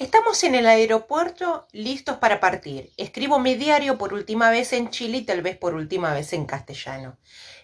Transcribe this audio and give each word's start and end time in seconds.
Estamos 0.00 0.42
en 0.44 0.54
el 0.54 0.66
aeropuerto 0.66 1.68
listos 1.72 2.16
para 2.16 2.40
partir. 2.40 2.90
Escribo 2.96 3.38
mi 3.38 3.54
diario 3.54 3.98
por 3.98 4.14
última 4.14 4.48
vez 4.48 4.72
en 4.72 4.88
Chile 4.88 5.18
y 5.18 5.24
tal 5.26 5.42
vez 5.42 5.58
por 5.58 5.74
última 5.74 6.14
vez 6.14 6.32
en 6.32 6.46
castellano. 6.46 7.18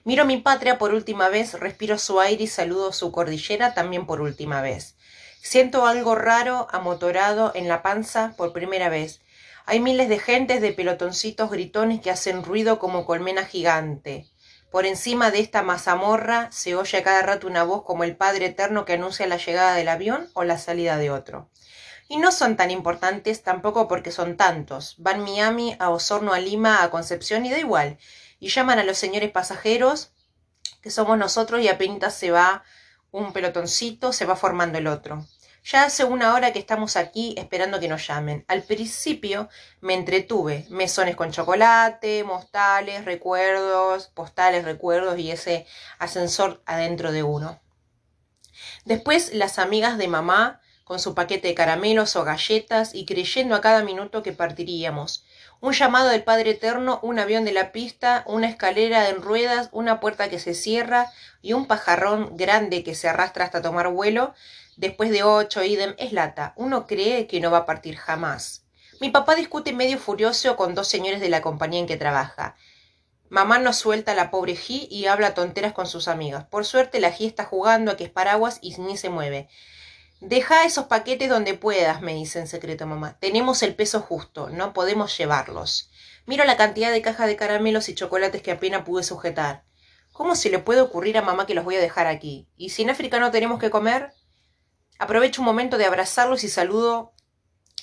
Miro 0.05 0.27
mi 0.27 0.37
patria 0.37 0.77
por 0.77 0.93
última 0.93 1.31
vez, 1.31 1.55
respiro 1.55 1.97
su 1.97 2.21
aire 2.21 2.45
y 2.45 2.47
saludo 2.47 2.93
su 2.93 3.11
cordillera 3.11 3.73
también 3.73 4.05
por 4.05 4.21
última 4.21 4.61
vez. 4.61 4.97
Siento 5.41 5.87
algo 5.87 6.15
raro, 6.15 6.69
amotorado 6.73 7.53
en 7.55 7.69
la 7.69 7.81
panza 7.81 8.35
por 8.37 8.53
primera 8.53 8.91
vez. 8.91 9.23
Hay 9.65 9.81
miles 9.81 10.11
de 10.11 10.19
gentes 10.19 10.61
de 10.61 10.75
pelotoncitos 10.75 11.51
gritones 11.51 12.03
que 12.03 12.11
hacen 12.11 12.43
ruido 12.43 12.79
como 12.79 13.07
colmena 13.07 13.47
gigante. 13.47 14.27
Por 14.71 14.85
encima 14.85 15.31
de 15.31 15.41
esta 15.41 15.63
mazamorra 15.63 16.53
se 16.53 16.75
oye 16.77 16.99
a 16.99 17.03
cada 17.03 17.23
rato 17.23 17.47
una 17.47 17.65
voz 17.65 17.83
como 17.85 18.05
el 18.05 18.15
Padre 18.15 18.45
Eterno 18.45 18.85
que 18.85 18.93
anuncia 18.93 19.27
la 19.27 19.39
llegada 19.39 19.75
del 19.75 19.89
avión 19.89 20.29
o 20.35 20.45
la 20.45 20.59
salida 20.59 20.99
de 20.99 21.11
otro. 21.11 21.49
Y 22.09 22.19
no 22.19 22.31
son 22.31 22.57
tan 22.57 22.71
importantes 22.71 23.43
tampoco 23.43 23.89
porque 23.89 24.13
son 24.13 24.37
tantos. 24.37 24.95
Van 24.99 25.23
Miami, 25.23 25.77
a 25.79 25.91
Osorno, 25.91 26.33
a 26.33 26.39
Lima, 26.39 26.83
a 26.83 26.91
Concepción 26.91 27.45
y 27.45 27.51
da 27.51 27.59
igual. 27.59 27.99
Y 28.39 28.49
llaman 28.49 28.79
a 28.79 28.85
los 28.85 28.99
señores 28.99 29.31
pasajeros, 29.33 30.13
que 30.83 30.91
somos 30.91 31.19
nosotros, 31.19 31.61
y 31.61 31.69
apenas 31.69 32.15
se 32.15 32.31
va 32.31 32.63
un 33.11 33.33
pelotoncito, 33.33 34.13
se 34.13 34.25
va 34.25 34.37
formando 34.37 34.79
el 34.79 34.87
otro. 34.87 35.27
Ya 35.65 35.83
hace 35.83 36.05
una 36.05 36.33
hora 36.35 36.53
que 36.53 36.61
estamos 36.61 36.95
aquí 36.95 37.35
esperando 37.37 37.81
que 37.81 37.89
nos 37.89 38.07
llamen. 38.07 38.45
Al 38.47 38.63
principio 38.63 39.49
me 39.81 39.95
entretuve. 39.95 40.65
Mesones 40.71 41.17
con 41.17 41.33
chocolate, 41.33 42.23
mostales, 42.23 43.05
recuerdos, 43.05 44.07
postales, 44.07 44.65
recuerdos 44.65 45.19
y 45.19 45.33
ese 45.33 45.67
ascensor 45.99 46.63
adentro 46.67 47.11
de 47.11 47.25
uno. 47.25 47.61
Después 48.85 49.35
las 49.35 49.59
amigas 49.59 49.99
de 49.99 50.07
mamá 50.07 50.61
con 50.87 51.01
su 51.01 51.17
paquete 51.17 51.49
de 51.49 51.55
caramelos 51.57 52.15
o 52.15 52.23
galletas 52.23 52.95
y 52.95 53.07
creyendo 53.07 53.57
a 53.57 53.61
cada 53.61 53.83
minuto 53.83 54.23
que 54.23 54.31
partiríamos. 54.31 55.25
Un 55.61 55.73
llamado 55.73 56.11
del 56.11 56.23
Padre 56.23 56.51
Eterno, 56.51 57.01
un 57.03 57.19
avión 57.19 57.45
de 57.45 57.51
la 57.51 57.73
pista, 57.73 58.23
una 58.29 58.49
escalera 58.49 59.09
en 59.09 59.21
ruedas, 59.21 59.69
una 59.73 59.99
puerta 59.99 60.31
que 60.31 60.39
se 60.39 60.55
cierra 60.55 61.11
y 61.43 61.55
un 61.55 61.67
pajarrón 61.67 62.37
grande 62.37 62.85
que 62.85 62.95
se 62.95 63.09
arrastra 63.09 63.47
hasta 63.47 63.63
tomar 63.63 63.89
vuelo. 63.89 64.33
Después 64.77 65.11
de 65.11 65.25
ocho, 65.25 65.65
idem, 65.65 65.97
es 65.99 66.13
lata. 66.13 66.53
Uno 66.55 66.87
cree 66.87 67.27
que 67.27 67.41
no 67.41 67.51
va 67.51 67.59
a 67.59 67.67
partir 67.67 67.97
jamás. 67.97 68.65
Mi 69.01 69.11
papá 69.11 69.35
discute 69.35 69.73
medio 69.73 69.99
furioso 69.99 70.55
con 70.55 70.77
dos 70.77 70.87
señores 70.87 71.21
de 71.21 71.31
la 71.31 71.43
compañía 71.43 71.81
en 71.81 71.89
que 71.89 71.97
trabaja. 71.97 72.55
Mamá 73.29 73.59
no 73.59 73.73
suelta 73.73 74.13
a 74.13 74.15
la 74.15 74.31
pobre 74.31 74.55
G 74.55 74.87
y 74.89 75.07
habla 75.07 75.35
tonteras 75.35 75.73
con 75.73 75.89
sus 75.89 76.07
amigas. 76.07 76.45
Por 76.45 76.65
suerte 76.65 77.01
la 77.01 77.11
G 77.11 77.27
está 77.27 77.45
jugando 77.45 77.91
a 77.91 77.97
que 77.97 78.05
es 78.05 78.11
paraguas 78.11 78.61
y 78.63 78.77
ni 78.79 78.97
se 78.97 79.11
mueve. 79.11 79.49
Deja 80.21 80.65
esos 80.65 80.87
paquetes 80.87 81.29
donde 81.29 81.55
puedas, 81.55 82.01
me 82.01 82.15
dice 82.15 82.39
en 82.39 82.47
secreto 82.47 82.87
mamá. 82.87 83.19
Tenemos 83.19 83.63
el 83.63 83.75
peso 83.75 84.01
justo, 84.01 84.49
no 84.49 84.73
podemos 84.73 85.17
llevarlos. 85.19 85.91
Miro 86.25 86.45
la 86.45 86.57
cantidad 86.57 86.91
de 86.91 87.03
cajas 87.03 87.27
de 87.27 87.37
caramelos 87.37 87.91
y 87.91 87.95
chocolates 87.95 88.41
que 88.41 88.53
apenas 88.53 88.83
pude 88.83 89.03
sujetar. 89.03 89.65
¿Cómo 90.13 90.35
se 90.35 90.49
le 90.49 90.59
puede 90.59 90.81
ocurrir 90.81 91.19
a 91.19 91.23
mamá 91.23 91.47
que 91.47 91.55
los 91.55 91.67
voy 91.67 91.77
a 91.77 91.81
dejar 91.81 92.07
aquí? 92.07 92.49
¿Y 92.57 92.71
si 92.71 92.83
en 92.83 92.91
África 92.91 93.21
no 93.21 93.31
tenemos 93.31 93.61
que 93.61 93.69
comer? 93.69 94.15
Aprovecho 94.99 95.43
un 95.43 95.47
momento 95.47 95.77
de 95.77 95.85
abrazarlos 95.85 96.43
y 96.45 96.49
saludo 96.49 97.13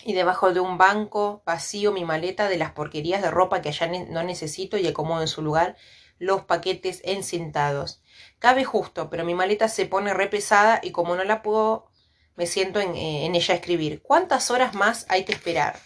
y 0.03 0.13
debajo 0.13 0.51
de 0.51 0.59
un 0.59 0.79
banco 0.79 1.43
vacío 1.45 1.91
mi 1.91 2.03
maleta 2.03 2.49
de 2.49 2.57
las 2.57 2.71
porquerías 2.71 3.21
de 3.21 3.29
ropa 3.29 3.61
que 3.61 3.69
allá 3.69 3.87
no 3.87 4.23
necesito 4.23 4.77
y 4.77 4.87
acomodo 4.87 5.21
en 5.21 5.27
su 5.27 5.43
lugar 5.43 5.77
los 6.17 6.45
paquetes 6.45 7.01
encintados. 7.03 8.01
Cabe 8.39 8.63
justo, 8.63 9.11
pero 9.11 9.23
mi 9.23 9.35
maleta 9.35 9.67
se 9.67 9.85
pone 9.85 10.13
re 10.15 10.27
pesada 10.27 10.79
y 10.81 10.91
como 10.91 11.15
no 11.15 11.23
la 11.23 11.43
puedo 11.43 11.92
me 12.35 12.47
siento 12.47 12.79
eh, 12.79 13.25
en, 13.25 13.35
ella 13.35 13.53
a 13.53 13.57
escribir. 13.57 14.01
¿Cuántas 14.01 14.51
horas 14.51 14.73
más 14.73 15.05
hay 15.09 15.23
que 15.23 15.33
esperar? 15.33 15.79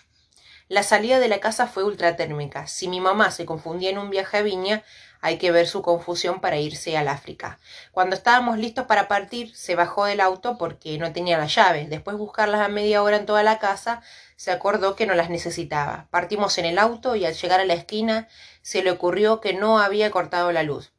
La 0.69 0.83
salida 0.83 1.19
de 1.19 1.29
la 1.29 1.39
casa 1.39 1.67
fue 1.67 1.83
ultratérmica. 1.83 2.67
Si 2.67 2.87
mi 2.87 2.99
mamá 2.99 3.31
se 3.31 3.45
confundía 3.45 3.89
en 3.89 3.97
un 3.97 4.09
viaje 4.09 4.37
a 4.37 4.41
Viña, 4.41 4.83
hay 5.21 5.37
que 5.37 5.51
ver 5.51 5.67
su 5.67 5.81
confusión 5.81 6.41
para 6.41 6.57
irse 6.57 6.97
al 6.97 7.07
África. 7.07 7.59
Cuando 7.91 8.15
estábamos 8.15 8.57
listos 8.57 8.85
para 8.85 9.07
partir, 9.07 9.55
se 9.55 9.75
bajó 9.75 10.05
del 10.05 10.19
auto 10.19 10.57
porque 10.57 10.97
no 10.97 11.11
tenía 11.13 11.37
las 11.37 11.55
llaves. 11.55 11.89
Después 11.89 12.15
de 12.15 12.23
buscarlas 12.23 12.61
a 12.61 12.67
media 12.67 13.01
hora 13.01 13.17
en 13.17 13.25
toda 13.25 13.43
la 13.43 13.59
casa, 13.59 14.01
se 14.35 14.51
acordó 14.51 14.95
que 14.95 15.07
no 15.07 15.15
las 15.15 15.29
necesitaba. 15.29 16.07
Partimos 16.11 16.57
en 16.57 16.65
el 16.65 16.79
auto 16.79 17.15
y 17.15 17.25
al 17.25 17.33
llegar 17.33 17.59
a 17.59 17.65
la 17.65 17.73
esquina 17.73 18.27
se 18.61 18.83
le 18.83 18.91
ocurrió 18.91 19.41
que 19.41 19.53
no 19.53 19.79
había 19.79 20.11
cortado 20.11 20.51
la 20.51 20.63
luz. 20.63 20.91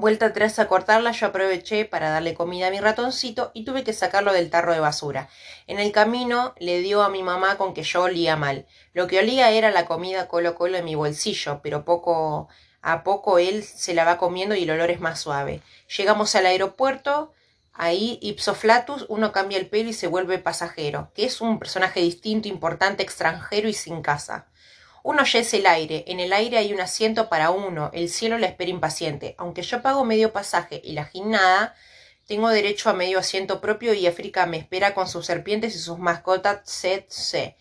Vuelta 0.00 0.26
atrás 0.26 0.60
a 0.60 0.68
cortarla, 0.68 1.10
yo 1.10 1.26
aproveché 1.26 1.84
para 1.84 2.10
darle 2.10 2.32
comida 2.32 2.68
a 2.68 2.70
mi 2.70 2.78
ratoncito 2.78 3.50
y 3.52 3.64
tuve 3.64 3.82
que 3.82 3.92
sacarlo 3.92 4.32
del 4.32 4.48
tarro 4.48 4.72
de 4.72 4.78
basura. 4.78 5.28
En 5.66 5.80
el 5.80 5.90
camino 5.90 6.54
le 6.60 6.78
dio 6.78 7.02
a 7.02 7.08
mi 7.08 7.24
mamá 7.24 7.56
con 7.58 7.74
que 7.74 7.82
yo 7.82 8.04
olía 8.04 8.36
mal. 8.36 8.64
Lo 8.92 9.08
que 9.08 9.18
olía 9.18 9.50
era 9.50 9.72
la 9.72 9.86
comida 9.86 10.28
colo 10.28 10.54
colo 10.54 10.76
en 10.76 10.84
mi 10.84 10.94
bolsillo, 10.94 11.58
pero 11.64 11.84
poco 11.84 12.46
a 12.80 13.02
poco 13.02 13.40
él 13.40 13.64
se 13.64 13.92
la 13.92 14.04
va 14.04 14.18
comiendo 14.18 14.54
y 14.54 14.62
el 14.62 14.70
olor 14.70 14.92
es 14.92 15.00
más 15.00 15.18
suave. 15.18 15.62
Llegamos 15.96 16.32
al 16.36 16.46
aeropuerto, 16.46 17.32
ahí 17.72 18.20
ipso 18.22 18.54
flatus 18.54 19.04
uno 19.08 19.32
cambia 19.32 19.58
el 19.58 19.68
pelo 19.68 19.90
y 19.90 19.94
se 19.94 20.06
vuelve 20.06 20.38
pasajero, 20.38 21.10
que 21.12 21.24
es 21.24 21.40
un 21.40 21.58
personaje 21.58 21.98
distinto, 21.98 22.46
importante, 22.46 23.02
extranjero 23.02 23.68
y 23.68 23.72
sin 23.72 24.00
casa. 24.02 24.46
Uno 25.10 25.22
es 25.22 25.54
el 25.54 25.66
aire, 25.66 26.04
en 26.08 26.20
el 26.20 26.34
aire 26.34 26.58
hay 26.58 26.74
un 26.74 26.82
asiento 26.82 27.30
para 27.30 27.48
uno, 27.48 27.88
el 27.94 28.10
cielo 28.10 28.36
la 28.36 28.46
espera 28.46 28.70
impaciente. 28.70 29.34
Aunque 29.38 29.62
yo 29.62 29.80
pago 29.80 30.04
medio 30.04 30.34
pasaje 30.34 30.82
y 30.84 30.92
la 30.92 31.06
ginnada, 31.06 31.74
tengo 32.26 32.50
derecho 32.50 32.90
a 32.90 32.92
medio 32.92 33.18
asiento 33.18 33.62
propio 33.62 33.94
y 33.94 34.06
África 34.06 34.44
me 34.44 34.58
espera 34.58 34.92
con 34.92 35.08
sus 35.08 35.24
serpientes 35.24 35.74
y 35.74 35.78
sus 35.78 35.98
mascotas, 35.98 36.84
etc. 36.84 37.54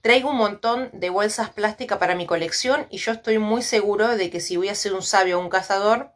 Traigo 0.00 0.30
un 0.30 0.36
montón 0.36 0.90
de 0.92 1.10
bolsas 1.10 1.50
plásticas 1.50 1.98
para 1.98 2.14
mi 2.14 2.24
colección 2.24 2.86
y 2.88 2.98
yo 2.98 3.10
estoy 3.10 3.38
muy 3.38 3.62
seguro 3.62 4.16
de 4.16 4.30
que 4.30 4.38
si 4.38 4.56
voy 4.56 4.68
a 4.68 4.76
ser 4.76 4.94
un 4.94 5.02
sabio 5.02 5.40
o 5.40 5.42
un 5.42 5.48
cazador 5.48 6.12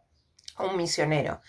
o 0.57 0.69
un 0.69 0.77
misionero. 0.77 1.41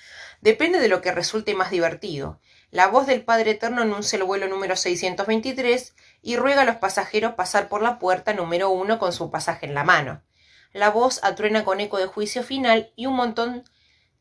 Depende 0.41 0.79
de 0.79 0.87
lo 0.87 1.01
que 1.01 1.11
resulte 1.11 1.53
más 1.53 1.69
divertido. 1.69 2.41
La 2.71 2.87
voz 2.87 3.05
del 3.05 3.23
Padre 3.23 3.51
Eterno 3.51 3.83
anuncia 3.83 4.17
el 4.17 4.23
vuelo 4.23 4.47
número 4.47 4.75
623 4.75 5.93
y 6.21 6.35
ruega 6.35 6.61
a 6.61 6.65
los 6.65 6.77
pasajeros 6.77 7.33
pasar 7.33 7.67
por 7.67 7.81
la 7.81 7.99
puerta 7.99 8.33
número 8.33 8.69
uno 8.69 8.99
con 8.99 9.13
su 9.13 9.29
pasaje 9.29 9.65
en 9.65 9.73
la 9.73 9.83
mano. 9.83 10.23
La 10.73 10.89
voz 10.89 11.23
atruena 11.23 11.63
con 11.63 11.79
eco 11.79 11.97
de 11.97 12.07
juicio 12.07 12.43
final 12.43 12.91
y 12.95 13.05
un 13.05 13.15
montón 13.15 13.63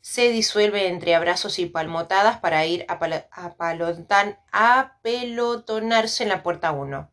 se 0.00 0.30
disuelve 0.30 0.86
entre 0.86 1.14
abrazos 1.14 1.58
y 1.58 1.66
palmotadas 1.66 2.38
para 2.38 2.64
ir 2.64 2.86
a, 2.88 2.98
a 4.52 4.98
pelotonarse 5.02 6.22
en 6.22 6.28
la 6.28 6.42
puerta 6.42 6.70
uno. 6.70 7.10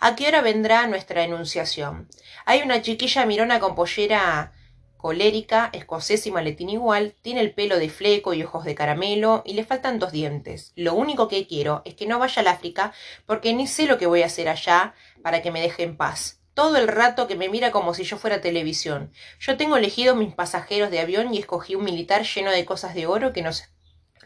¿A 0.00 0.16
qué 0.16 0.28
hora 0.28 0.40
vendrá 0.40 0.86
nuestra 0.86 1.22
enunciación? 1.22 2.08
Hay 2.46 2.62
una 2.62 2.80
chiquilla 2.80 3.26
mirona 3.26 3.60
con 3.60 3.74
pollera 3.74 4.52
colérica, 5.00 5.70
escocesa 5.72 6.28
y 6.28 6.32
maletín 6.32 6.68
igual, 6.68 7.14
tiene 7.22 7.40
el 7.40 7.52
pelo 7.52 7.78
de 7.78 7.88
fleco 7.88 8.34
y 8.34 8.42
ojos 8.42 8.64
de 8.64 8.74
caramelo 8.74 9.42
y 9.46 9.54
le 9.54 9.64
faltan 9.64 9.98
dos 9.98 10.12
dientes. 10.12 10.72
Lo 10.76 10.94
único 10.94 11.26
que 11.28 11.46
quiero 11.46 11.82
es 11.84 11.94
que 11.94 12.06
no 12.06 12.18
vaya 12.18 12.40
al 12.40 12.48
África 12.48 12.92
porque 13.26 13.52
ni 13.52 13.66
sé 13.66 13.86
lo 13.86 13.98
que 13.98 14.06
voy 14.06 14.22
a 14.22 14.26
hacer 14.26 14.48
allá 14.48 14.94
para 15.22 15.42
que 15.42 15.50
me 15.50 15.60
deje 15.60 15.82
en 15.82 15.96
paz. 15.96 16.40
Todo 16.54 16.76
el 16.76 16.88
rato 16.88 17.26
que 17.26 17.36
me 17.36 17.48
mira 17.48 17.70
como 17.70 17.94
si 17.94 18.04
yo 18.04 18.18
fuera 18.18 18.40
televisión. 18.40 19.12
Yo 19.38 19.56
tengo 19.56 19.76
elegido 19.76 20.14
mis 20.14 20.34
pasajeros 20.34 20.90
de 20.90 21.00
avión 21.00 21.32
y 21.32 21.38
escogí 21.38 21.74
un 21.74 21.84
militar 21.84 22.24
lleno 22.24 22.50
de 22.50 22.64
cosas 22.64 22.94
de 22.94 23.06
oro 23.06 23.32
que 23.32 23.42
no 23.42 23.52
se 23.52 23.64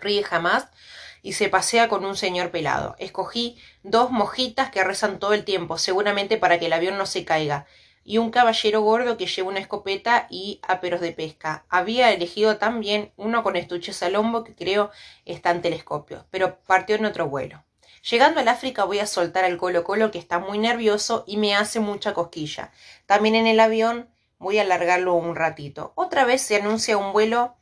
ríe 0.00 0.22
jamás 0.22 0.68
y 1.22 1.32
se 1.34 1.48
pasea 1.48 1.88
con 1.88 2.04
un 2.04 2.16
señor 2.16 2.50
pelado. 2.50 2.96
Escogí 2.98 3.58
dos 3.82 4.10
mojitas 4.10 4.70
que 4.70 4.84
rezan 4.84 5.18
todo 5.18 5.32
el 5.32 5.44
tiempo, 5.44 5.78
seguramente 5.78 6.36
para 6.36 6.58
que 6.58 6.66
el 6.66 6.72
avión 6.72 6.98
no 6.98 7.06
se 7.06 7.24
caiga 7.24 7.66
y 8.04 8.18
un 8.18 8.30
caballero 8.30 8.82
gordo 8.82 9.16
que 9.16 9.26
lleva 9.26 9.48
una 9.48 9.60
escopeta 9.60 10.26
y 10.30 10.60
aperos 10.62 11.00
de 11.00 11.12
pesca. 11.12 11.64
Había 11.68 12.12
elegido 12.12 12.58
también 12.58 13.12
uno 13.16 13.42
con 13.42 13.56
estuches 13.56 14.02
al 14.02 14.14
que 14.44 14.54
creo 14.54 14.90
está 15.24 15.50
en 15.50 15.62
telescopio, 15.62 16.26
pero 16.30 16.60
partió 16.66 16.96
en 16.96 17.06
otro 17.06 17.28
vuelo. 17.28 17.64
Llegando 18.08 18.40
al 18.40 18.48
África 18.48 18.84
voy 18.84 18.98
a 18.98 19.06
soltar 19.06 19.44
al 19.44 19.56
Colo 19.56 19.82
Colo 19.82 20.10
que 20.10 20.18
está 20.18 20.38
muy 20.38 20.58
nervioso 20.58 21.24
y 21.26 21.38
me 21.38 21.56
hace 21.56 21.80
mucha 21.80 22.12
cosquilla. 22.12 22.70
También 23.06 23.34
en 23.34 23.46
el 23.46 23.58
avión 23.58 24.10
voy 24.38 24.58
a 24.58 24.62
alargarlo 24.62 25.14
un 25.14 25.34
ratito. 25.34 25.92
Otra 25.94 26.26
vez 26.26 26.42
se 26.42 26.56
anuncia 26.56 26.98
un 26.98 27.12
vuelo 27.12 27.56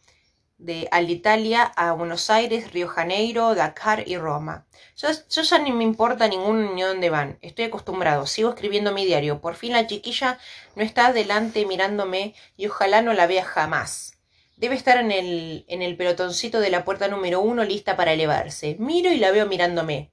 de 0.62 0.88
Alitalia 0.92 1.64
a 1.64 1.92
Buenos 1.92 2.30
Aires, 2.30 2.72
Río 2.72 2.86
Janeiro, 2.86 3.54
Dakar 3.54 4.04
y 4.06 4.16
Roma. 4.16 4.66
Yo, 4.96 5.08
ya 5.42 5.58
ni 5.58 5.72
me 5.72 5.82
importa 5.82 6.28
ningún 6.28 6.74
ni 6.74 6.82
dónde 6.82 7.10
van. 7.10 7.38
Estoy 7.42 7.66
acostumbrado. 7.66 8.26
Sigo 8.26 8.50
escribiendo 8.50 8.92
mi 8.92 9.04
diario. 9.04 9.40
Por 9.40 9.56
fin 9.56 9.72
la 9.72 9.86
chiquilla 9.86 10.38
no 10.76 10.84
está 10.84 11.06
adelante 11.06 11.66
mirándome 11.66 12.34
y 12.56 12.66
ojalá 12.66 13.02
no 13.02 13.12
la 13.12 13.26
vea 13.26 13.44
jamás. 13.44 14.18
Debe 14.56 14.76
estar 14.76 14.98
en 14.98 15.10
el, 15.10 15.64
en 15.66 15.82
el 15.82 15.96
pelotoncito 15.96 16.60
de 16.60 16.70
la 16.70 16.84
puerta 16.84 17.08
número 17.08 17.40
uno 17.40 17.64
lista 17.64 17.96
para 17.96 18.12
elevarse. 18.12 18.76
Miro 18.78 19.10
y 19.10 19.16
la 19.16 19.32
veo 19.32 19.46
mirándome. 19.46 20.12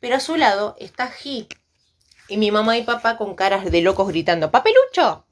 Pero 0.00 0.16
a 0.16 0.20
su 0.20 0.36
lado 0.36 0.76
está 0.78 1.10
G. 1.10 1.46
Y 2.28 2.36
mi 2.38 2.50
mamá 2.50 2.78
y 2.78 2.84
papá 2.84 3.18
con 3.18 3.34
caras 3.34 3.70
de 3.70 3.82
locos 3.82 4.08
gritando 4.08 4.50
¡Papelucho! 4.50 5.26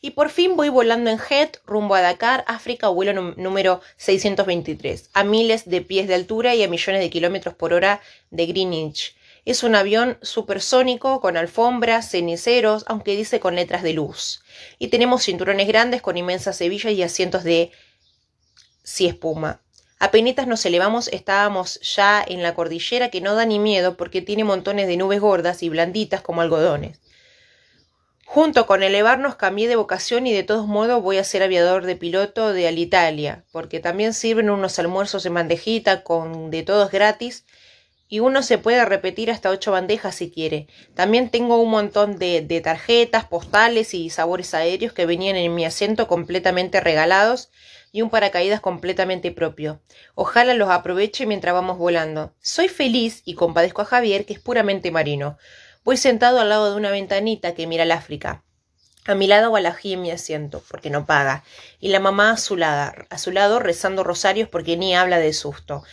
Y 0.00 0.10
por 0.10 0.30
fin 0.30 0.56
voy 0.56 0.68
volando 0.68 1.10
en 1.10 1.18
jet 1.18 1.60
rumbo 1.66 1.96
a 1.96 2.00
Dakar, 2.00 2.44
África, 2.46 2.86
vuelo 2.86 3.34
número 3.36 3.80
623, 3.96 5.10
a 5.12 5.24
miles 5.24 5.68
de 5.68 5.80
pies 5.80 6.06
de 6.06 6.14
altura 6.14 6.54
y 6.54 6.62
a 6.62 6.68
millones 6.68 7.00
de 7.00 7.10
kilómetros 7.10 7.54
por 7.54 7.72
hora 7.72 8.00
de 8.30 8.46
Greenwich. 8.46 9.16
Es 9.44 9.64
un 9.64 9.74
avión 9.74 10.16
supersónico 10.22 11.20
con 11.20 11.36
alfombras, 11.36 12.10
ceniceros, 12.10 12.84
aunque 12.86 13.16
dice 13.16 13.40
con 13.40 13.56
letras 13.56 13.82
de 13.82 13.92
luz. 13.92 14.44
Y 14.78 14.86
tenemos 14.86 15.24
cinturones 15.24 15.66
grandes 15.66 16.00
con 16.00 16.16
inmensas 16.16 16.60
hebillas 16.60 16.92
y 16.92 17.02
asientos 17.02 17.42
de 17.42 17.72
si 18.84 19.06
espuma. 19.06 19.62
Apenitas 19.98 20.46
nos 20.46 20.64
elevamos, 20.64 21.08
estábamos 21.08 21.80
ya 21.80 22.24
en 22.24 22.44
la 22.44 22.54
cordillera 22.54 23.10
que 23.10 23.20
no 23.20 23.34
da 23.34 23.46
ni 23.46 23.58
miedo 23.58 23.96
porque 23.96 24.22
tiene 24.22 24.44
montones 24.44 24.86
de 24.86 24.96
nubes 24.96 25.20
gordas 25.20 25.64
y 25.64 25.70
blanditas 25.70 26.20
como 26.20 26.40
algodones. 26.40 27.00
Junto 28.30 28.66
con 28.66 28.82
elevarnos 28.82 29.36
cambié 29.36 29.68
de 29.68 29.76
vocación 29.76 30.26
y 30.26 30.34
de 30.34 30.42
todos 30.42 30.66
modos 30.66 31.02
voy 31.02 31.16
a 31.16 31.24
ser 31.24 31.42
aviador 31.42 31.86
de 31.86 31.96
piloto 31.96 32.52
de 32.52 32.68
Alitalia, 32.68 33.46
porque 33.52 33.80
también 33.80 34.12
sirven 34.12 34.50
unos 34.50 34.78
almuerzos 34.78 35.24
en 35.24 35.32
bandejita 35.32 36.02
con 36.02 36.50
de 36.50 36.62
todos 36.62 36.90
gratis 36.90 37.46
y 38.06 38.20
uno 38.20 38.42
se 38.42 38.58
puede 38.58 38.84
repetir 38.84 39.30
hasta 39.30 39.48
ocho 39.48 39.72
bandejas 39.72 40.14
si 40.14 40.30
quiere. 40.30 40.66
También 40.94 41.30
tengo 41.30 41.56
un 41.56 41.70
montón 41.70 42.18
de, 42.18 42.42
de, 42.42 42.60
tarjetas, 42.60 43.24
postales 43.24 43.94
y 43.94 44.10
sabores 44.10 44.52
aéreos 44.52 44.92
que 44.92 45.06
venían 45.06 45.36
en 45.36 45.54
mi 45.54 45.64
asiento 45.64 46.06
completamente 46.06 46.80
regalados 46.80 47.50
y 47.92 48.02
un 48.02 48.10
paracaídas 48.10 48.60
completamente 48.60 49.30
propio. 49.30 49.80
Ojalá 50.14 50.52
los 50.52 50.68
aproveche 50.68 51.24
mientras 51.24 51.54
vamos 51.54 51.78
volando. 51.78 52.34
Soy 52.42 52.68
feliz 52.68 53.22
y 53.24 53.32
compadezco 53.32 53.80
a 53.80 53.86
Javier, 53.86 54.26
que 54.26 54.34
es 54.34 54.38
puramente 54.38 54.90
marino. 54.90 55.38
Voy 55.88 55.96
sentado 55.96 56.38
al 56.38 56.50
lado 56.50 56.70
de 56.70 56.76
una 56.76 56.90
ventanita 56.90 57.54
que 57.54 57.66
mira 57.66 57.84
al 57.84 57.92
África. 57.92 58.44
A 59.06 59.14
mi 59.14 59.26
lado 59.26 59.50
Balají 59.50 59.94
en 59.94 60.02
mi 60.02 60.10
asiento, 60.10 60.62
porque 60.68 60.90
no 60.90 61.06
paga, 61.06 61.44
y 61.80 61.88
la 61.88 61.98
mamá 61.98 62.32
a 62.32 62.36
su, 62.36 62.58
lado, 62.58 63.06
a 63.08 63.16
su 63.16 63.30
lado 63.30 63.58
rezando 63.58 64.04
rosarios 64.04 64.50
porque 64.50 64.76
ni 64.76 64.94
habla 64.94 65.18
de 65.18 65.32
susto. 65.32 65.84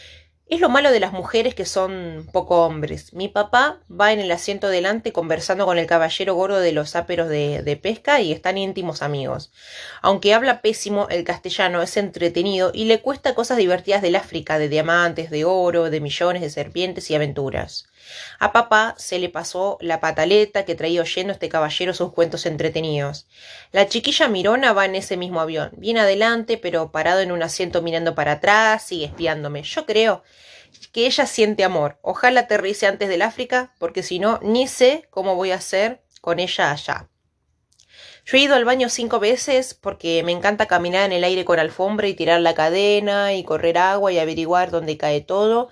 Es 0.48 0.60
lo 0.60 0.68
malo 0.68 0.92
de 0.92 1.00
las 1.00 1.14
mujeres 1.14 1.56
que 1.56 1.66
son 1.66 2.28
poco 2.34 2.66
hombres. 2.66 3.14
Mi 3.14 3.30
papá 3.30 3.80
va 3.90 4.12
en 4.12 4.20
el 4.20 4.32
asiento 4.32 4.68
delante 4.68 5.14
conversando 5.14 5.66
con 5.66 5.78
el 5.78 5.88
caballero 5.88 6.36
gordo 6.36 6.60
de 6.60 6.74
los 6.74 6.98
áperos 6.98 7.30
de, 7.30 7.64
de, 7.64 7.78
pesca 7.78 8.20
y 8.20 8.34
están 8.34 8.58
íntimos 8.58 9.02
amigos. 9.02 9.54
Aunque 10.02 10.34
habla 10.34 10.62
pésimo, 10.62 11.08
el 11.10 11.24
castellano 11.24 11.82
es 11.82 11.96
entretenido 11.96 12.72
y 12.74 12.84
le 12.84 13.02
cuesta 13.02 13.34
cosas 13.34 13.58
divertidas 13.58 14.02
del 14.02 14.18
África, 14.18 14.60
de 14.60 14.68
diamantes, 14.68 15.30
de 15.30 15.46
oro, 15.46 15.90
de 15.90 16.02
millones 16.02 16.42
de 16.42 16.50
serpientes 16.50 17.10
y 17.10 17.16
aventuras. 17.16 17.88
A 18.40 18.52
papá 18.52 18.96
se 18.98 19.20
le 19.20 19.30
pasó 19.30 19.78
la 19.82 20.00
pataleta 20.00 20.66
que 20.66 20.76
traía 20.76 21.02
oyendo 21.02 21.34
este 21.34 21.50
caballero 21.50 21.94
sus 21.94 22.12
cuentos 22.14 22.46
entretenidos. 22.46 23.28
La 23.72 23.88
chiquilla 23.88 24.28
Mirona 24.28 24.74
va 24.74 24.86
en 24.86 24.96
ese 24.96 25.18
mismo 25.18 25.42
avión, 25.42 25.72
bien 25.78 25.98
adelante, 25.98 26.58
pero 26.58 26.92
parado 26.92 27.22
en 27.22 27.32
un 27.32 27.44
asiento 27.44 27.82
mirando 27.82 28.16
para 28.16 28.34
atrás, 28.34 28.84
sigue 28.84 29.06
espiándome. 29.06 29.64
Yo 29.64 29.86
creo 29.86 30.24
que 30.92 31.06
ella 31.06 31.26
siente 31.26 31.64
amor. 31.64 31.98
Ojalá 32.02 32.42
aterrice 32.42 32.88
antes 32.88 33.10
del 33.10 33.22
África, 33.22 33.74
porque 33.80 34.04
si 34.04 34.20
no, 34.20 34.40
ni 34.42 34.68
sé 34.68 35.08
cómo 35.10 35.36
voy 35.36 35.52
a 35.52 35.56
hacer 35.56 36.02
con 36.22 36.40
ella 36.40 36.72
allá. 36.72 37.10
Yo 38.26 38.38
he 38.38 38.42
ido 38.42 38.56
al 38.56 38.66
baño 38.66 38.90
cinco 38.90 39.20
veces 39.20 39.76
porque 39.76 40.24
me 40.24 40.32
encanta 40.32 40.66
caminar 40.66 41.06
en 41.06 41.12
el 41.12 41.24
aire 41.24 41.46
con 41.46 41.60
alfombra 41.60 42.08
y 42.08 42.16
tirar 42.16 42.42
la 42.42 42.56
cadena 42.56 43.34
y 43.34 43.44
correr 43.44 43.78
agua 43.78 44.12
y 44.12 44.18
averiguar 44.18 44.72
dónde 44.72 44.98
cae 44.98 45.22
todo 45.22 45.70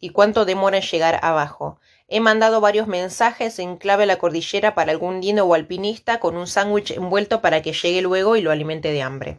y 0.00 0.10
cuánto 0.10 0.44
demora 0.44 0.78
en 0.78 0.82
llegar 0.82 1.20
abajo. 1.22 1.78
He 2.08 2.20
mandado 2.20 2.60
varios 2.60 2.86
mensajes 2.86 3.58
en 3.58 3.76
clave 3.76 4.04
a 4.04 4.06
la 4.06 4.18
cordillera 4.18 4.74
para 4.74 4.92
algún 4.92 5.20
lindo 5.20 5.44
o 5.44 5.54
alpinista 5.54 6.20
con 6.20 6.36
un 6.36 6.46
sándwich 6.46 6.92
envuelto 6.92 7.40
para 7.40 7.62
que 7.62 7.72
llegue 7.72 8.02
luego 8.02 8.36
y 8.36 8.42
lo 8.42 8.52
alimente 8.52 8.92
de 8.92 9.02
hambre. 9.02 9.38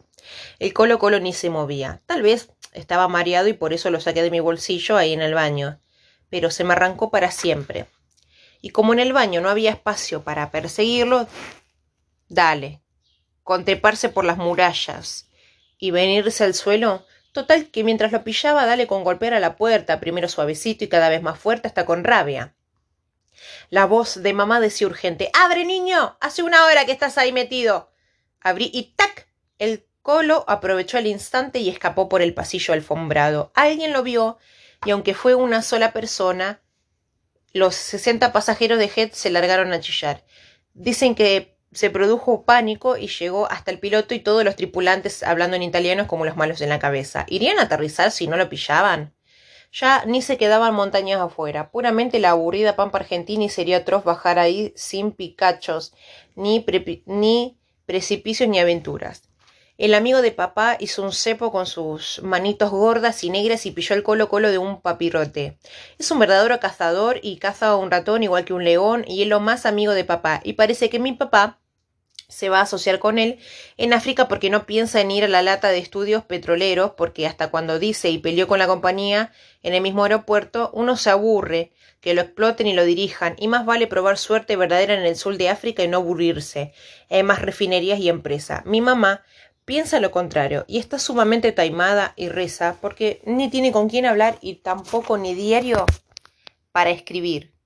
El 0.60 0.74
colo 0.74 1.00
colo 1.00 1.20
ni 1.20 1.34
se 1.34 1.50
movía. 1.50 2.02
Tal 2.06 2.22
vez 2.22 2.52
estaba 2.74 3.08
mareado 3.08 3.48
y 3.48 3.54
por 3.54 3.74
eso 3.74 3.90
lo 3.90 4.02
saqué 4.02 4.22
de 4.22 4.32
mi 4.32 4.40
bolsillo 4.40 4.98
ahí 4.98 5.14
en 5.14 5.22
el 5.22 5.34
baño. 5.34 5.80
Pero 6.30 6.52
se 6.52 6.66
me 6.66 6.74
arrancó 6.74 7.10
para 7.10 7.32
siempre. 7.32 7.86
Y 8.62 8.72
como 8.72 8.92
en 8.92 9.00
el 9.00 9.14
baño 9.14 9.40
no 9.40 9.50
había 9.50 9.72
espacio 9.72 10.24
para 10.24 10.52
perseguirlo, 10.52 11.28
dale, 12.28 12.82
contreparse 13.44 14.10
por 14.10 14.26
las 14.26 14.38
murallas 14.38 15.30
y 15.78 15.92
venirse 15.92 16.44
al 16.44 16.54
suelo, 16.54 17.06
Total 17.38 17.70
que 17.70 17.84
mientras 17.84 18.12
lo 18.12 18.24
pillaba, 18.24 18.66
dale 18.66 18.88
con 18.88 19.04
golpear 19.04 19.36
a 19.36 19.40
la 19.40 19.58
puerta, 19.58 20.00
primero 20.00 20.28
suavecito 20.28 20.84
y 20.84 20.88
cada 20.88 21.08
vez 21.08 21.22
más 21.22 21.38
fuerte 21.38 21.68
hasta 21.68 21.86
con 21.86 22.04
rabia. 22.04 22.56
La 23.70 23.86
voz 23.86 24.24
de 24.24 24.34
mamá 24.34 24.60
decía 24.60 24.88
urgente 24.88 25.30
¡Abre, 25.36 25.64
niño! 25.64 26.18
Hace 26.20 26.42
una 26.42 26.66
hora 26.66 26.88
que 26.88 26.94
estás 26.94 27.16
ahí 27.20 27.32
metido. 27.32 27.92
Abrí 28.42 28.72
y 28.74 28.96
¡tac! 28.96 29.28
El 29.60 29.86
colo 30.02 30.46
aprovechó 30.48 30.98
el 30.98 31.06
instante 31.06 31.60
y 31.60 31.70
escapó 31.70 32.10
por 32.10 32.24
el 32.24 32.34
pasillo 32.34 32.74
alfombrado. 32.74 33.52
Alguien 33.54 33.94
lo 33.94 34.02
vio 34.02 34.40
y 34.84 34.90
aunque 34.90 35.14
fue 35.14 35.36
una 35.36 35.62
sola 35.62 35.94
persona, 35.94 36.60
los 37.54 37.76
sesenta 37.76 38.34
pasajeros 38.34 38.80
de 38.80 38.90
Head 38.96 39.12
se 39.12 39.30
largaron 39.30 39.74
a 39.74 39.80
chillar. 39.80 40.26
Dicen 40.74 41.14
que 41.14 41.57
se 41.78 41.92
produjo 41.92 42.42
pánico 42.42 42.98
y 42.98 43.08
llegó 43.08 43.46
hasta 43.52 43.70
el 43.70 43.78
piloto 43.78 44.16
y 44.16 44.20
todos 44.20 44.44
los 44.44 44.56
tripulantes 44.56 45.22
hablando 45.22 45.56
en 45.56 45.62
italiano 45.62 46.08
como 46.08 46.26
los 46.26 46.36
malos 46.36 46.60
en 46.62 46.70
la 46.70 46.80
cabeza. 46.80 47.28
¿Irían 47.30 47.60
a 47.60 47.64
aterrizar 47.64 48.10
si 48.10 48.26
no 48.26 48.36
lo 48.36 48.50
pillaban? 48.50 49.14
Ya 49.72 50.04
ni 50.08 50.24
se 50.24 50.38
quedaban 50.38 50.74
montañas 50.74 51.22
afuera. 51.22 51.70
Puramente 51.70 52.20
la 52.20 52.32
aburrida 52.32 52.76
pampa 52.76 52.98
argentina 52.98 53.44
y 53.44 53.50
sería 53.50 53.78
atroz 53.78 54.04
bajar 54.04 54.40
ahí 54.40 54.74
sin 54.76 55.12
picachos, 55.12 55.94
ni, 56.34 56.66
ni 57.06 57.60
precipicios 57.86 58.50
ni 58.50 58.58
aventuras. 58.60 59.30
El 59.78 59.94
amigo 59.94 60.24
de 60.24 60.32
papá 60.32 60.78
hizo 60.80 61.04
un 61.04 61.12
cepo 61.12 61.52
con 61.52 61.68
sus 61.68 62.24
manitos 62.24 62.72
gordas 62.72 63.24
y 63.24 63.30
negras 63.30 63.68
y 63.68 63.72
pilló 63.72 63.96
el 63.96 64.02
colo 64.02 64.30
colo 64.30 64.50
de 64.50 64.58
un 64.58 64.82
papirote. 64.82 65.60
Es 66.00 66.10
un 66.10 66.18
verdadero 66.18 66.60
cazador 66.60 67.20
y 67.22 67.38
caza 67.38 67.68
a 67.68 67.76
un 67.76 67.92
ratón 67.92 68.24
igual 68.24 68.46
que 68.46 68.54
un 68.54 68.64
león 68.64 69.06
y 69.08 69.22
es 69.22 69.28
lo 69.28 69.40
más 69.40 69.68
amigo 69.68 69.94
de 69.94 70.06
papá. 70.06 70.42
Y 70.44 70.54
parece 70.54 70.90
que 70.90 70.98
mi 70.98 71.14
papá 71.14 71.60
se 72.30 72.50
va 72.50 72.60
a 72.60 72.64
asociar 72.64 73.00
con 73.00 73.20
él 73.20 73.40
en 73.78 73.94
África 73.94 74.28
porque 74.28 74.50
no 74.50 74.66
piensa 74.66 75.00
en 75.00 75.12
ir 75.12 75.24
a 75.24 75.30
la 75.30 75.42
lata 75.42 75.70
de 75.70 75.78
estudios 75.78 76.26
petroleros 76.26 76.92
porque 76.98 77.26
hasta 77.26 77.50
cuando 77.50 77.80
dice 77.80 78.10
y 78.10 78.18
peleó 78.18 78.48
con 78.48 78.60
la 78.60 78.68
compañía 78.68 79.32
en 79.64 79.74
el 79.74 79.82
mismo 79.82 80.04
aeropuerto 80.04 80.70
uno 80.74 80.98
se 80.98 81.10
aburre 81.10 81.72
que 82.02 82.14
lo 82.14 82.22
exploten 82.22 82.68
y 82.68 82.74
lo 82.74 82.84
dirijan 82.84 83.36
y 83.38 83.48
más 83.48 83.66
vale 83.66 83.88
probar 83.88 84.18
suerte 84.18 84.56
verdadera 84.56 84.94
en 84.94 85.06
el 85.06 85.16
sur 85.16 85.38
de 85.38 85.50
África 85.50 85.84
y 85.84 85.88
no 85.88 85.98
aburrirse. 85.98 86.74
Hay 87.10 87.24
más 87.24 87.42
refinerías 87.42 88.00
y 88.00 88.10
empresas. 88.10 88.66
Mi 88.66 88.82
mamá 88.82 89.24
piensa 89.66 90.00
lo 90.00 90.12
contrario 90.12 90.64
y 90.68 90.78
está 90.80 91.00
sumamente 91.00 91.52
taimada 91.52 92.14
y 92.16 92.30
reza 92.30 92.78
porque 92.82 93.22
ni 93.26 93.50
tiene 93.50 93.72
con 93.72 93.90
quién 93.90 94.06
hablar 94.06 94.38
y 94.42 94.56
tampoco 94.56 95.18
ni 95.18 95.34
diario 95.34 95.86
para 96.72 96.92
escribir. 96.92 97.57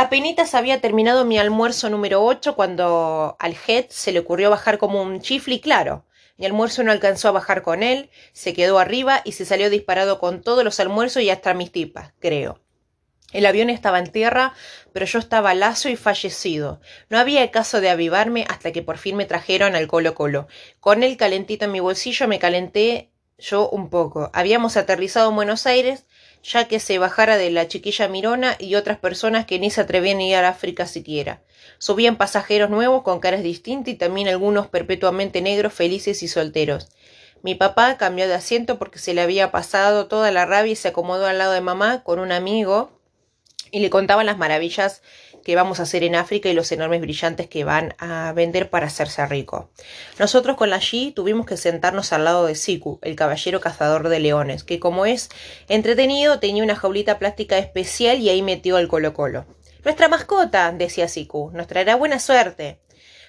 Apenitas 0.00 0.54
había 0.54 0.80
terminado 0.80 1.24
mi 1.24 1.38
almuerzo 1.38 1.90
número 1.90 2.24
8 2.24 2.54
cuando 2.54 3.34
al 3.40 3.56
Head 3.66 3.86
se 3.88 4.12
le 4.12 4.20
ocurrió 4.20 4.48
bajar 4.48 4.78
como 4.78 5.02
un 5.02 5.20
chifle 5.20 5.56
y 5.56 5.60
claro, 5.60 6.04
mi 6.36 6.46
almuerzo 6.46 6.84
no 6.84 6.92
alcanzó 6.92 7.26
a 7.26 7.32
bajar 7.32 7.62
con 7.62 7.82
él, 7.82 8.08
se 8.32 8.52
quedó 8.52 8.78
arriba 8.78 9.22
y 9.24 9.32
se 9.32 9.44
salió 9.44 9.70
disparado 9.70 10.20
con 10.20 10.40
todos 10.40 10.62
los 10.62 10.78
almuerzos 10.78 11.24
y 11.24 11.30
hasta 11.30 11.52
mis 11.52 11.72
tipas, 11.72 12.12
creo. 12.20 12.60
El 13.32 13.44
avión 13.44 13.70
estaba 13.70 13.98
en 13.98 14.12
tierra, 14.12 14.54
pero 14.92 15.04
yo 15.04 15.18
estaba 15.18 15.52
lazo 15.54 15.88
y 15.88 15.96
fallecido. 15.96 16.80
No 17.08 17.18
había 17.18 17.50
caso 17.50 17.80
de 17.80 17.90
avivarme 17.90 18.46
hasta 18.48 18.70
que 18.70 18.82
por 18.82 18.98
fin 18.98 19.16
me 19.16 19.26
trajeron 19.26 19.74
al 19.74 19.88
Colo 19.88 20.14
Colo. 20.14 20.46
Con 20.78 21.02
él 21.02 21.16
calentito 21.16 21.64
en 21.64 21.72
mi 21.72 21.80
bolsillo 21.80 22.28
me 22.28 22.38
calenté 22.38 23.10
yo 23.36 23.68
un 23.68 23.90
poco. 23.90 24.30
Habíamos 24.32 24.76
aterrizado 24.76 25.30
en 25.30 25.34
Buenos 25.34 25.66
Aires, 25.66 26.06
ya 26.42 26.68
que 26.68 26.80
se 26.80 26.98
bajara 26.98 27.36
de 27.36 27.50
la 27.50 27.68
chiquilla 27.68 28.08
Mirona 28.08 28.56
y 28.58 28.74
otras 28.74 28.98
personas 28.98 29.46
que 29.46 29.58
ni 29.58 29.70
se 29.70 29.80
atrevían 29.80 30.18
a 30.18 30.22
ir 30.24 30.34
a 30.36 30.48
África 30.48 30.86
siquiera. 30.86 31.42
Subían 31.78 32.16
pasajeros 32.16 32.70
nuevos 32.70 33.02
con 33.02 33.20
caras 33.20 33.42
distintas 33.42 33.94
y 33.94 33.96
también 33.96 34.28
algunos 34.28 34.66
perpetuamente 34.66 35.40
negros, 35.40 35.72
felices 35.72 36.22
y 36.22 36.28
solteros. 36.28 36.88
Mi 37.42 37.54
papá 37.54 37.96
cambió 37.98 38.26
de 38.26 38.34
asiento 38.34 38.78
porque 38.78 38.98
se 38.98 39.14
le 39.14 39.20
había 39.20 39.52
pasado 39.52 40.06
toda 40.08 40.32
la 40.32 40.44
rabia 40.44 40.72
y 40.72 40.76
se 40.76 40.88
acomodó 40.88 41.26
al 41.26 41.38
lado 41.38 41.52
de 41.52 41.60
mamá 41.60 42.02
con 42.02 42.18
un 42.18 42.32
amigo 42.32 42.97
y 43.70 43.80
le 43.80 43.90
contaban 43.90 44.26
las 44.26 44.38
maravillas 44.38 45.02
que 45.44 45.56
vamos 45.56 45.80
a 45.80 45.84
hacer 45.84 46.04
en 46.04 46.14
África 46.14 46.48
y 46.48 46.52
los 46.52 46.72
enormes 46.72 47.00
brillantes 47.00 47.48
que 47.48 47.64
van 47.64 47.94
a 47.98 48.32
vender 48.32 48.70
para 48.70 48.86
hacerse 48.86 49.24
rico. 49.26 49.70
Nosotros 50.18 50.56
con 50.56 50.70
la 50.70 50.78
G 50.78 51.14
tuvimos 51.14 51.46
que 51.46 51.56
sentarnos 51.56 52.12
al 52.12 52.24
lado 52.24 52.46
de 52.46 52.54
Siku, 52.54 52.98
el 53.02 53.16
caballero 53.16 53.60
cazador 53.60 54.08
de 54.08 54.20
leones, 54.20 54.64
que 54.64 54.78
como 54.80 55.06
es 55.06 55.30
entretenido 55.68 56.38
tenía 56.38 56.62
una 56.62 56.76
jaulita 56.76 57.18
plástica 57.18 57.58
especial 57.58 58.18
y 58.18 58.28
ahí 58.28 58.42
metió 58.42 58.76
al 58.76 58.88
colo 58.88 59.14
colo. 59.14 59.46
Nuestra 59.84 60.08
mascota, 60.08 60.72
decía 60.72 61.08
Siku, 61.08 61.50
nos 61.52 61.66
traerá 61.66 61.96
buena 61.96 62.18
suerte 62.18 62.80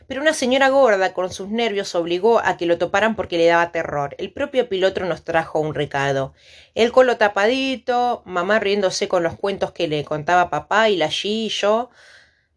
pero 0.09 0.21
una 0.21 0.33
señora 0.33 0.69
gorda 0.69 1.13
con 1.13 1.31
sus 1.31 1.49
nervios 1.49 1.93
obligó 1.93 2.39
a 2.43 2.57
que 2.57 2.65
lo 2.65 2.79
toparan 2.79 3.15
porque 3.15 3.37
le 3.37 3.45
daba 3.45 3.71
terror. 3.71 4.15
El 4.17 4.31
propio 4.31 4.67
piloto 4.67 5.05
nos 5.05 5.23
trajo 5.23 5.59
un 5.59 5.75
recado. 5.75 6.33
El 6.73 6.91
colo 6.91 7.17
tapadito, 7.17 8.23
mamá 8.25 8.59
riéndose 8.59 9.07
con 9.07 9.21
los 9.21 9.35
cuentos 9.37 9.71
que 9.71 9.87
le 9.87 10.03
contaba 10.03 10.49
papá 10.49 10.89
y 10.89 10.97
la 10.97 11.09
G 11.09 11.25
y 11.25 11.49
yo, 11.49 11.91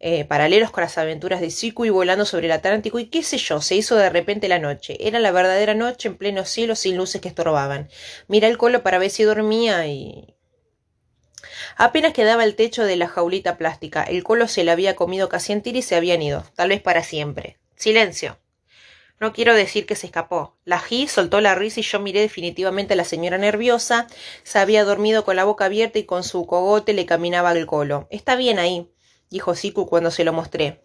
eh, 0.00 0.24
paralelos 0.24 0.70
con 0.70 0.80
las 0.80 0.96
aventuras 0.96 1.42
de 1.42 1.50
Siku 1.50 1.84
y 1.84 1.90
volando 1.90 2.24
sobre 2.24 2.46
el 2.46 2.52
Atlántico 2.52 2.98
y 2.98 3.10
qué 3.10 3.22
sé 3.22 3.36
yo, 3.36 3.60
se 3.60 3.76
hizo 3.76 3.96
de 3.96 4.08
repente 4.08 4.48
la 4.48 4.58
noche. 4.58 4.96
Era 5.06 5.18
la 5.20 5.30
verdadera 5.30 5.74
noche 5.74 6.08
en 6.08 6.16
pleno 6.16 6.46
cielo 6.46 6.74
sin 6.74 6.96
luces 6.96 7.20
que 7.20 7.28
estorbaban. 7.28 7.90
Mira 8.28 8.48
el 8.48 8.56
colo 8.56 8.82
para 8.82 8.96
ver 8.96 9.10
si 9.10 9.24
dormía 9.24 9.86
y 9.86 10.34
Apenas 11.76 12.12
quedaba 12.12 12.44
el 12.44 12.56
techo 12.56 12.84
de 12.84 12.96
la 12.96 13.08
jaulita 13.08 13.56
plástica. 13.56 14.02
El 14.02 14.24
colo 14.24 14.48
se 14.48 14.64
la 14.64 14.72
había 14.72 14.96
comido 14.96 15.28
casi 15.28 15.52
entera 15.52 15.78
y 15.78 15.82
se 15.82 15.96
habían 15.96 16.22
ido, 16.22 16.44
tal 16.54 16.70
vez 16.70 16.80
para 16.80 17.02
siempre. 17.02 17.58
Silencio. 17.76 18.38
No 19.22 19.32
quiero 19.32 19.54
decir 19.54 19.86
que 19.86 19.94
se 19.94 20.06
escapó. 20.06 20.56
La 20.64 20.80
G 20.80 21.06
soltó 21.06 21.40
la 21.40 21.54
risa 21.54 21.78
y 21.78 21.84
yo 21.84 22.00
miré 22.00 22.20
definitivamente 22.20 22.94
a 22.94 22.96
la 22.96 23.04
señora 23.04 23.38
nerviosa. 23.38 24.08
Se 24.42 24.58
había 24.58 24.82
dormido 24.82 25.24
con 25.24 25.36
la 25.36 25.44
boca 25.44 25.66
abierta 25.66 26.00
y 26.00 26.04
con 26.04 26.24
su 26.24 26.44
cogote 26.44 26.92
le 26.92 27.06
caminaba 27.06 27.52
el 27.52 27.66
colo. 27.66 28.08
Está 28.10 28.34
bien 28.34 28.58
ahí, 28.58 28.90
dijo 29.30 29.54
Siku 29.54 29.86
cuando 29.86 30.10
se 30.10 30.24
lo 30.24 30.32
mostré. 30.32 30.82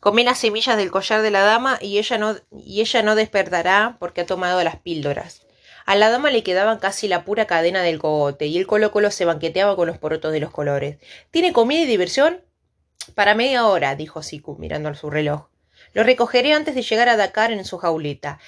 Comí 0.00 0.24
las 0.24 0.38
semillas 0.38 0.76
del 0.78 0.90
collar 0.90 1.22
de 1.22 1.30
la 1.30 1.42
dama 1.42 1.78
y 1.80 1.98
ella 1.98 2.18
no, 2.18 2.34
y 2.50 2.80
ella 2.80 3.02
no 3.02 3.14
despertará 3.14 3.98
porque 4.00 4.22
ha 4.22 4.26
tomado 4.26 4.64
las 4.64 4.80
píldoras. 4.80 5.42
A 5.86 5.96
la 5.96 6.10
dama 6.10 6.30
le 6.30 6.42
quedaban 6.42 6.78
casi 6.78 7.08
la 7.08 7.24
pura 7.24 7.46
cadena 7.46 7.82
del 7.82 7.98
cogote 7.98 8.46
y 8.46 8.58
el 8.58 8.66
colo 8.66 8.90
colo 8.90 9.10
se 9.10 9.24
banqueteaba 9.24 9.76
con 9.76 9.86
los 9.86 9.98
porotos 9.98 10.32
de 10.32 10.40
los 10.40 10.50
colores. 10.50 10.98
¿Tiene 11.30 11.52
comida 11.52 11.80
y 11.80 11.86
diversión? 11.86 12.40
Para 13.14 13.34
media 13.34 13.66
hora, 13.66 13.96
dijo 13.96 14.22
Siku, 14.22 14.56
mirando 14.58 14.88
a 14.88 14.94
su 14.94 15.10
reloj. 15.10 15.48
Lo 15.92 16.04
recogeré 16.04 16.52
antes 16.52 16.74
de 16.74 16.82
llegar 16.82 17.08
a 17.08 17.16
Dakar 17.16 17.50
en 17.50 17.64
su 17.64 17.78
jauleta. 17.78 18.38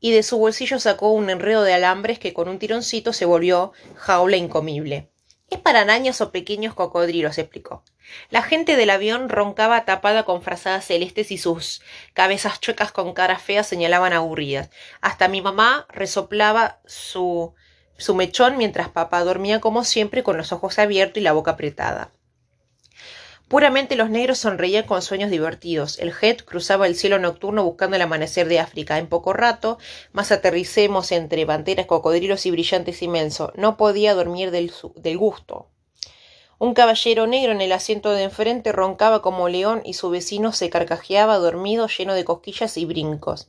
Y 0.00 0.12
de 0.12 0.22
su 0.22 0.38
bolsillo 0.38 0.78
sacó 0.80 1.10
un 1.12 1.30
enredo 1.30 1.62
de 1.62 1.74
alambres 1.74 2.18
que 2.18 2.32
con 2.34 2.48
un 2.48 2.58
tironcito 2.58 3.12
se 3.12 3.24
volvió 3.24 3.72
jaula 3.94 4.36
incomible. 4.36 5.08
Es 5.52 5.58
para 5.58 5.82
arañas 5.82 6.22
o 6.22 6.32
pequeños 6.32 6.72
cocodrilos, 6.72 7.36
explicó. 7.36 7.84
La 8.30 8.40
gente 8.40 8.74
del 8.74 8.88
avión 8.88 9.28
roncaba 9.28 9.84
tapada 9.84 10.24
con 10.24 10.40
frazadas 10.40 10.86
celestes 10.86 11.30
y 11.30 11.36
sus 11.36 11.82
cabezas 12.14 12.58
chuecas 12.58 12.90
con 12.90 13.12
caras 13.12 13.42
feas 13.42 13.66
señalaban 13.66 14.14
aburridas. 14.14 14.70
Hasta 15.02 15.28
mi 15.28 15.42
mamá 15.42 15.86
resoplaba 15.90 16.80
su, 16.86 17.52
su 17.98 18.14
mechón 18.14 18.56
mientras 18.56 18.88
papá 18.88 19.22
dormía 19.24 19.60
como 19.60 19.84
siempre 19.84 20.22
con 20.22 20.38
los 20.38 20.52
ojos 20.52 20.78
abiertos 20.78 21.18
y 21.18 21.24
la 21.24 21.32
boca 21.32 21.50
apretada. 21.50 22.10
Puramente 23.52 23.96
los 23.96 24.08
negros 24.08 24.38
sonreían 24.38 24.86
con 24.86 25.02
sueños 25.02 25.30
divertidos. 25.30 25.98
El 25.98 26.14
jet 26.14 26.42
cruzaba 26.42 26.86
el 26.86 26.96
cielo 26.96 27.18
nocturno 27.18 27.62
buscando 27.62 27.96
el 27.96 28.00
amanecer 28.00 28.48
de 28.48 28.58
África. 28.58 28.96
En 28.96 29.08
poco 29.08 29.34
rato, 29.34 29.76
más 30.12 30.32
aterricemos 30.32 31.12
entre 31.12 31.44
panteras, 31.44 31.84
cocodrilos 31.84 32.46
y 32.46 32.50
brillantes 32.50 33.02
inmensos. 33.02 33.50
No 33.54 33.76
podía 33.76 34.14
dormir 34.14 34.52
del, 34.52 34.72
del 34.94 35.18
gusto. 35.18 35.68
Un 36.58 36.72
caballero 36.72 37.26
negro 37.26 37.52
en 37.52 37.60
el 37.60 37.72
asiento 37.72 38.12
de 38.12 38.22
enfrente 38.22 38.72
roncaba 38.72 39.20
como 39.20 39.50
león 39.50 39.82
y 39.84 39.92
su 39.92 40.08
vecino 40.08 40.52
se 40.52 40.70
carcajeaba 40.70 41.36
dormido 41.36 41.88
lleno 41.88 42.14
de 42.14 42.24
cosquillas 42.24 42.78
y 42.78 42.86
brincos. 42.86 43.48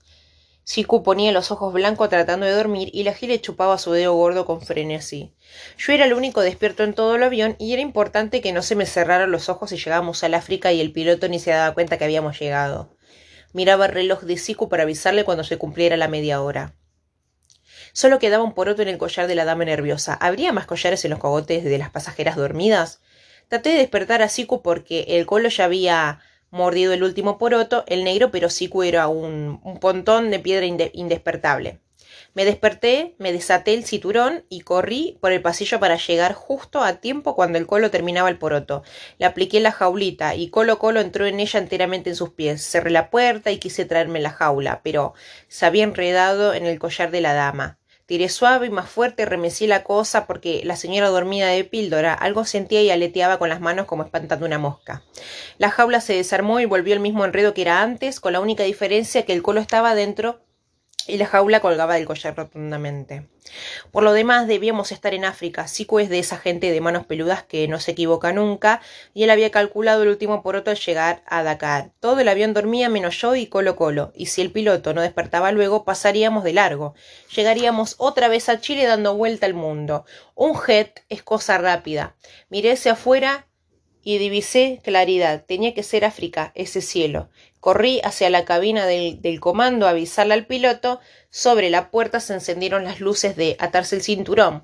Siku 0.65 1.03
ponía 1.03 1.33
los 1.33 1.51
ojos 1.51 1.73
blancos 1.73 2.09
tratando 2.09 2.45
de 2.45 2.53
dormir 2.53 2.89
y 2.93 3.03
la 3.03 3.13
gile 3.13 3.41
chupaba 3.41 3.77
su 3.77 3.91
dedo 3.91 4.13
gordo 4.13 4.45
con 4.45 4.61
frenesí. 4.61 5.33
Yo 5.77 5.91
era 5.91 6.05
el 6.05 6.13
único 6.13 6.41
despierto 6.41 6.83
en 6.83 6.93
todo 6.93 7.15
el 7.15 7.23
avión 7.23 7.57
y 7.59 7.73
era 7.73 7.81
importante 7.81 8.39
que 8.39 8.53
no 8.53 8.61
se 8.61 8.75
me 8.75 8.85
cerraran 8.85 9.31
los 9.31 9.49
ojos 9.49 9.71
si 9.71 9.77
llegábamos 9.77 10.23
al 10.23 10.33
África 10.33 10.71
y 10.71 10.79
el 10.79 10.93
piloto 10.93 11.27
ni 11.27 11.39
se 11.39 11.51
daba 11.51 11.73
cuenta 11.73 11.97
que 11.97 12.05
habíamos 12.05 12.39
llegado. 12.39 12.95
Miraba 13.51 13.87
el 13.87 13.91
reloj 13.91 14.21
de 14.21 14.37
Siku 14.37 14.69
para 14.69 14.83
avisarle 14.83 15.25
cuando 15.25 15.43
se 15.43 15.57
cumpliera 15.57 15.97
la 15.97 16.07
media 16.07 16.41
hora. 16.41 16.75
Solo 17.91 18.17
quedaba 18.17 18.43
un 18.43 18.53
poroto 18.53 18.81
en 18.81 18.87
el 18.87 18.97
collar 18.97 19.27
de 19.27 19.35
la 19.35 19.45
dama 19.45 19.65
nerviosa. 19.65 20.13
¿Habría 20.15 20.53
más 20.53 20.65
collares 20.65 21.03
en 21.03 21.11
los 21.11 21.19
cogotes 21.19 21.63
de 21.63 21.77
las 21.77 21.91
pasajeras 21.91 22.37
dormidas? 22.37 23.01
Traté 23.49 23.69
de 23.69 23.77
despertar 23.77 24.21
a 24.21 24.29
Siku 24.29 24.63
porque 24.63 25.05
el 25.09 25.25
colo 25.25 25.49
ya 25.49 25.65
había 25.65 26.21
mordido 26.53 26.93
el 26.93 27.01
último 27.01 27.39
poroto, 27.39 27.83
el 27.87 28.03
negro 28.03 28.29
pero 28.29 28.49
sí 28.51 28.69
era 28.85 29.07
un, 29.07 29.59
un 29.63 29.79
pontón 29.79 30.29
de 30.29 30.37
piedra 30.37 30.67
indespertable. 30.93 31.79
Me 32.35 32.45
desperté, 32.45 33.15
me 33.17 33.31
desaté 33.31 33.73
el 33.73 33.85
cinturón 33.85 34.45
y 34.49 34.61
corrí 34.61 35.17
por 35.19 35.31
el 35.31 35.41
pasillo 35.41 35.79
para 35.79 35.97
llegar 35.97 36.33
justo 36.33 36.83
a 36.83 36.97
tiempo 36.97 37.35
cuando 37.35 37.57
el 37.57 37.65
colo 37.65 37.89
terminaba 37.89 38.29
el 38.29 38.37
poroto. 38.37 38.83
Le 39.17 39.25
apliqué 39.25 39.59
la 39.59 39.71
jaulita 39.71 40.35
y 40.35 40.49
Colo 40.49 40.77
Colo 40.77 40.99
entró 40.99 41.25
en 41.25 41.39
ella 41.39 41.59
enteramente 41.59 42.11
en 42.11 42.15
sus 42.15 42.29
pies. 42.29 42.63
Cerré 42.63 42.91
la 42.91 43.09
puerta 43.09 43.51
y 43.51 43.57
quise 43.57 43.85
traerme 43.85 44.19
la 44.19 44.29
jaula, 44.29 44.81
pero 44.83 45.13
se 45.47 45.65
había 45.65 45.83
enredado 45.83 46.53
en 46.53 46.65
el 46.67 46.77
collar 46.79 47.09
de 47.09 47.21
la 47.21 47.33
dama. 47.33 47.79
Suave 48.29 48.67
y 48.67 48.69
más 48.69 48.89
fuerte, 48.89 49.25
remecí 49.25 49.67
la 49.67 49.83
cosa 49.83 50.25
porque 50.25 50.61
la 50.63 50.75
señora 50.75 51.09
dormida 51.09 51.47
de 51.47 51.63
píldora 51.63 52.13
algo 52.13 52.45
sentía 52.45 52.81
y 52.81 52.89
aleteaba 52.89 53.39
con 53.39 53.49
las 53.49 53.59
manos 53.59 53.85
como 53.85 54.03
espantando 54.03 54.45
una 54.45 54.59
mosca. 54.59 55.03
La 55.57 55.69
jaula 55.69 55.99
se 55.99 56.13
desarmó 56.13 56.59
y 56.59 56.65
volvió 56.65 56.93
el 56.93 56.99
mismo 56.99 57.25
enredo 57.25 57.53
que 57.53 57.63
era 57.63 57.81
antes, 57.81 58.19
con 58.19 58.33
la 58.33 58.39
única 58.39 58.63
diferencia 58.63 59.25
que 59.25 59.33
el 59.33 59.43
colo 59.43 59.59
estaba 59.59 59.95
dentro 59.95 60.39
y 61.07 61.17
la 61.17 61.25
jaula 61.25 61.59
colgaba 61.59 61.95
del 61.95 62.05
collar 62.05 62.35
rotundamente. 62.35 63.27
Por 63.91 64.03
lo 64.03 64.13
demás, 64.13 64.47
debíamos 64.47 64.91
estar 64.91 65.13
en 65.13 65.25
África. 65.25 65.67
Siku 65.67 65.99
es 65.99 66.09
de 66.09 66.19
esa 66.19 66.37
gente 66.37 66.71
de 66.71 66.81
manos 66.81 67.05
peludas 67.05 67.43
que 67.43 67.67
no 67.67 67.79
se 67.79 67.91
equivoca 67.91 68.31
nunca, 68.31 68.81
y 69.13 69.23
él 69.23 69.29
había 69.29 69.51
calculado 69.51 70.03
el 70.03 70.09
último 70.09 70.41
poroto 70.41 70.71
al 70.71 70.77
llegar 70.77 71.23
a 71.25 71.43
Dakar. 71.43 71.91
Todo 71.99 72.19
el 72.19 72.29
avión 72.29 72.53
dormía 72.53 72.89
menos 72.89 73.17
yo 73.19 73.35
y 73.35 73.47
Colo 73.47 73.75
Colo, 73.75 74.13
y 74.15 74.27
si 74.27 74.41
el 74.41 74.51
piloto 74.51 74.93
no 74.93 75.01
despertaba 75.01 75.51
luego, 75.51 75.83
pasaríamos 75.83 76.43
de 76.43 76.53
largo. 76.53 76.95
Llegaríamos 77.35 77.95
otra 77.97 78.27
vez 78.27 78.49
a 78.49 78.61
Chile 78.61 78.85
dando 78.85 79.15
vuelta 79.15 79.45
al 79.45 79.53
mundo. 79.53 80.05
Un 80.35 80.55
jet 80.55 81.03
es 81.09 81.21
cosa 81.23 81.57
rápida. 81.57 82.15
Miré 82.49 82.71
hacia 82.71 82.93
afuera 82.93 83.47
y 84.03 84.17
divisé 84.17 84.81
claridad. 84.83 85.45
Tenía 85.45 85.73
que 85.73 85.83
ser 85.83 86.05
África, 86.05 86.51
ese 86.55 86.81
cielo. 86.81 87.29
Corrí 87.59 88.01
hacia 88.03 88.29
la 88.29 88.45
cabina 88.45 88.85
del, 88.85 89.39
comando 89.39 89.87
a 89.87 89.91
avisarle 89.91 90.33
al 90.33 90.45
piloto. 90.45 90.99
Sobre 91.29 91.69
la 91.69 91.89
puerta 91.89 92.19
se 92.19 92.33
encendieron 92.33 92.83
las 92.83 92.99
luces 92.99 93.35
de 93.35 93.55
atarse 93.59 93.95
el 93.95 94.03
cinturón. 94.03 94.63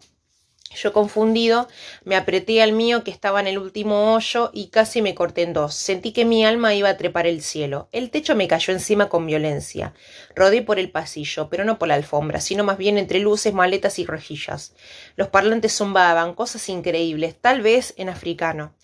Yo 0.76 0.94
confundido 0.94 1.68
me 2.04 2.16
apreté 2.16 2.62
al 2.62 2.74
mío 2.74 3.04
que 3.04 3.10
estaba 3.10 3.40
en 3.40 3.48
el 3.48 3.58
último 3.58 4.14
hoyo 4.14 4.52
y 4.54 4.68
casi 4.68 5.02
me 5.02 5.16
corté 5.16 5.42
en 5.42 5.54
dos. 5.54 5.74
Sentí 5.74 6.12
que 6.12 6.26
mi 6.26 6.46
alma 6.46 6.76
iba 6.76 6.90
a 6.90 6.98
trepar 6.98 7.26
el 7.26 7.42
cielo. 7.42 7.90
El 7.92 8.12
techo 8.12 8.36
me 8.36 8.48
cayó 8.48 8.72
encima 8.72 9.10
con 9.10 9.26
violencia. 9.26 9.94
Rodé 10.36 10.62
por 10.62 10.78
el 10.78 10.92
pasillo, 10.92 11.50
pero 11.50 11.66
no 11.66 11.80
por 11.80 11.88
la 11.88 11.96
alfombra, 11.96 12.40
sino 12.40 12.64
más 12.64 12.78
bien 12.78 13.00
entre 13.00 13.20
luces, 13.20 13.54
maletas 13.54 13.98
y 13.98 14.06
rejillas. 14.06 14.76
Los 15.16 15.30
parlantes 15.30 15.76
zumbaban, 15.76 16.36
cosas 16.36 16.70
increíbles, 16.70 17.36
tal 17.42 17.62
vez 17.62 17.96
en 17.98 18.10
africano. 18.10 18.76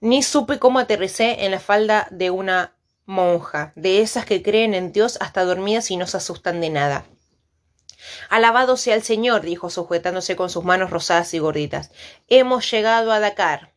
Ni 0.00 0.22
supe 0.22 0.58
cómo 0.58 0.78
aterricé 0.78 1.44
en 1.44 1.52
la 1.52 1.60
falda 1.60 2.08
de 2.10 2.30
una 2.30 2.76
monja, 3.06 3.72
de 3.76 4.02
esas 4.02 4.26
que 4.26 4.42
creen 4.42 4.74
en 4.74 4.92
Dios 4.92 5.16
hasta 5.20 5.44
dormidas 5.44 5.90
y 5.90 5.96
no 5.96 6.06
se 6.06 6.16
asustan 6.16 6.60
de 6.60 6.70
nada. 6.70 7.06
Alabado 8.28 8.76
sea 8.76 8.94
el 8.94 9.02
Señor, 9.02 9.42
dijo 9.42 9.70
sujetándose 9.70 10.36
con 10.36 10.50
sus 10.50 10.64
manos 10.64 10.90
rosadas 10.90 11.32
y 11.34 11.38
gorditas. 11.38 11.90
Hemos 12.28 12.70
llegado 12.70 13.12
a 13.12 13.20
Dakar. 13.20 13.75